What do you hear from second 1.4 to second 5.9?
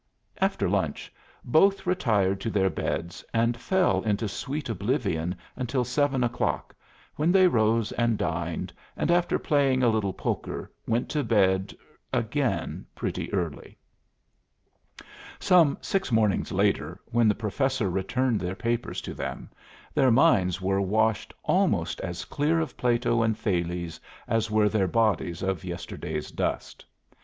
both retired to their beds and fell into sweet oblivion until